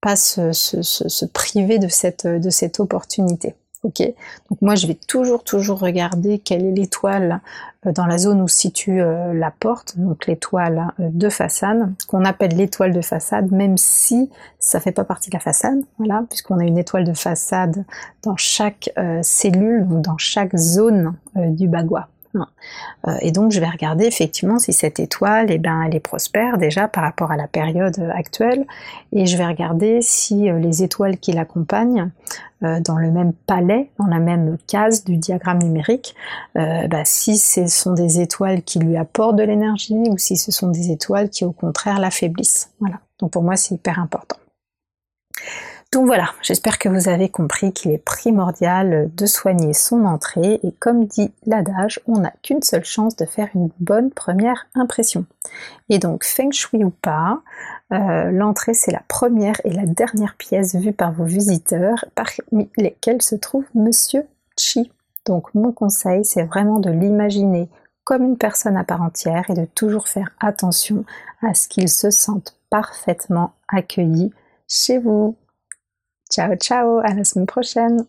pas 0.01 0.15
se, 0.15 1.25
priver 1.25 1.79
de 1.79 1.87
cette, 1.87 2.27
de 2.27 2.49
cette 2.49 2.79
opportunité. 2.79 3.55
Ok, 3.83 3.99
donc 4.49 4.61
moi 4.61 4.75
je 4.75 4.87
vais 4.87 4.93
toujours 4.93 5.43
toujours 5.43 5.77
regarder 5.77 6.39
quelle 6.39 6.65
est 6.65 6.71
l'étoile 6.71 7.41
euh, 7.85 7.91
dans 7.91 8.05
la 8.05 8.17
zone 8.17 8.41
où 8.41 8.47
se 8.47 8.57
situe 8.57 9.01
euh, 9.01 9.33
la 9.33 9.51
porte, 9.51 9.99
donc 9.99 10.25
l'étoile 10.25 10.93
de 10.99 11.27
façade, 11.27 11.91
qu'on 12.07 12.23
appelle 12.23 12.55
l'étoile 12.55 12.93
de 12.93 13.01
façade, 13.01 13.51
même 13.51 13.75
si 13.75 14.29
ça 14.57 14.79
fait 14.79 14.93
pas 14.93 15.03
partie 15.03 15.31
de 15.31 15.35
la 15.35 15.41
façade, 15.41 15.81
voilà, 15.97 16.23
puisqu'on 16.29 16.59
a 16.59 16.63
une 16.63 16.77
étoile 16.77 17.03
de 17.03 17.11
façade 17.11 17.83
dans 18.21 18.37
chaque 18.37 18.89
cellule, 19.21 19.85
ou 19.91 19.99
dans 19.99 20.17
chaque 20.17 20.55
zone 20.55 21.15
du 21.35 21.67
bagua. 21.67 22.07
Euh, 22.35 23.15
et 23.21 23.31
donc 23.31 23.51
je 23.51 23.59
vais 23.59 23.69
regarder 23.69 24.05
effectivement 24.05 24.59
si 24.59 24.73
cette 24.73 24.99
étoile, 24.99 25.47
eh 25.49 25.57
ben, 25.57 25.83
elle 25.83 25.95
est 25.95 25.99
prospère 25.99 26.57
déjà 26.57 26.87
par 26.87 27.03
rapport 27.03 27.31
à 27.31 27.37
la 27.37 27.47
période 27.47 27.99
actuelle, 28.15 28.65
et 29.11 29.25
je 29.25 29.37
vais 29.37 29.45
regarder 29.45 30.01
si 30.01 30.49
euh, 30.49 30.59
les 30.59 30.83
étoiles 30.83 31.17
qui 31.17 31.31
l'accompagnent 31.31 32.09
euh, 32.63 32.79
dans 32.79 32.97
le 32.97 33.11
même 33.11 33.33
palais, 33.33 33.89
dans 33.99 34.07
la 34.07 34.19
même 34.19 34.57
case 34.67 35.03
du 35.03 35.17
diagramme 35.17 35.61
numérique, 35.61 36.15
bah, 36.55 37.03
si 37.03 37.37
ce 37.37 37.67
sont 37.67 37.93
des 37.93 38.21
étoiles 38.21 38.61
qui 38.61 38.79
lui 38.79 38.95
apportent 38.97 39.35
de 39.35 39.43
l'énergie 39.43 40.03
ou 40.09 40.17
si 40.17 40.37
ce 40.37 40.51
sont 40.51 40.69
des 40.69 40.91
étoiles 40.91 41.29
qui 41.29 41.45
au 41.45 41.51
contraire 41.51 41.99
l'affaiblissent. 41.99 42.71
Voilà. 42.79 42.99
Donc 43.19 43.31
pour 43.31 43.43
moi 43.43 43.55
c'est 43.55 43.75
hyper 43.75 43.99
important. 43.99 44.37
Donc 45.93 46.07
voilà, 46.07 46.31
j'espère 46.41 46.79
que 46.79 46.89
vous 46.89 47.07
avez 47.07 47.29
compris 47.29 47.71
qu'il 47.71 47.91
est 47.91 48.03
primordial 48.03 49.11
de 49.13 49.25
soigner 49.27 49.73
son 49.73 50.05
entrée 50.05 50.59
et 50.63 50.71
comme 50.71 51.05
dit 51.05 51.31
l'adage, 51.45 51.99
on 52.07 52.17
n'a 52.17 52.33
qu'une 52.41 52.63
seule 52.63 52.83
chance 52.83 53.15
de 53.15 53.25
faire 53.25 53.49
une 53.53 53.69
bonne 53.79 54.09
première 54.09 54.65
impression. 54.73 55.27
Et 55.89 55.99
donc 55.99 56.23
feng 56.23 56.51
shui 56.51 56.83
ou 56.83 56.89
pas, 56.89 57.41
euh, 57.91 58.31
l'entrée 58.31 58.73
c'est 58.73 58.91
la 58.91 59.03
première 59.07 59.61
et 59.65 59.69
la 59.69 59.85
dernière 59.85 60.35
pièce 60.35 60.73
vue 60.73 60.93
par 60.93 61.13
vos 61.13 61.25
visiteurs, 61.25 62.05
parmi 62.15 62.71
lesquels 62.75 63.21
se 63.21 63.35
trouve 63.35 63.65
Monsieur 63.75 64.25
Chi. 64.57 64.91
Donc 65.27 65.53
mon 65.53 65.71
conseil 65.71 66.25
c'est 66.25 66.43
vraiment 66.43 66.79
de 66.79 66.89
l'imaginer 66.89 67.69
comme 68.03 68.23
une 68.23 68.37
personne 68.37 68.77
à 68.77 68.83
part 68.83 69.03
entière 69.03 69.47
et 69.51 69.53
de 69.53 69.65
toujours 69.65 70.07
faire 70.07 70.31
attention 70.39 71.05
à 71.43 71.53
ce 71.53 71.67
qu'il 71.67 71.87
se 71.87 72.09
sente 72.09 72.57
parfaitement 72.71 73.53
accueilli 73.67 74.33
chez 74.67 74.97
vous. 74.97 75.35
Ciao 76.35 76.55
ciao, 76.55 76.97
à 77.03 77.13
la 77.13 77.23
semaine 77.23 77.45
prochaine. 77.45 78.07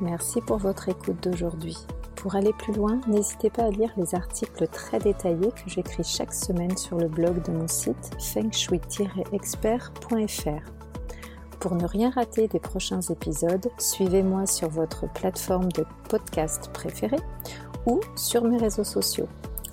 Merci 0.00 0.40
pour 0.40 0.56
votre 0.56 0.88
écoute 0.88 1.22
d'aujourd'hui. 1.22 1.76
Pour 2.14 2.34
aller 2.34 2.54
plus 2.54 2.72
loin, 2.72 2.98
n'hésitez 3.06 3.50
pas 3.50 3.64
à 3.64 3.70
lire 3.70 3.92
les 3.98 4.14
articles 4.14 4.66
très 4.68 4.98
détaillés 4.98 5.52
que 5.52 5.68
j'écris 5.68 6.02
chaque 6.02 6.32
semaine 6.32 6.74
sur 6.78 6.96
le 6.96 7.08
blog 7.08 7.42
de 7.42 7.52
mon 7.52 7.68
site 7.68 8.16
fengshui-expert.fr. 8.18 10.72
Pour 11.60 11.74
ne 11.74 11.84
rien 11.84 12.08
rater 12.08 12.48
des 12.48 12.60
prochains 12.60 13.02
épisodes, 13.02 13.68
suivez-moi 13.76 14.46
sur 14.46 14.70
votre 14.70 15.12
plateforme 15.12 15.70
de 15.72 15.84
podcast 16.08 16.70
préférée 16.72 17.20
ou 17.84 18.00
sur 18.14 18.44
mes 18.44 18.56
réseaux 18.56 18.82
sociaux. 18.82 19.28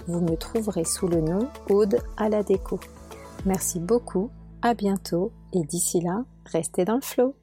Vous 0.06 0.20
me 0.20 0.36
trouverez 0.36 0.84
sous 0.84 1.08
le 1.08 1.22
nom 1.22 1.48
Aude 1.70 2.02
à 2.18 2.28
la 2.28 2.44
déco. 2.44 2.78
Merci 3.46 3.80
beaucoup 3.80 4.30
à 4.64 4.74
bientôt 4.74 5.32
et 5.52 5.64
d'ici 5.64 6.00
là, 6.00 6.24
restez 6.46 6.86
dans 6.86 6.96
le 6.96 7.02
flow. 7.02 7.36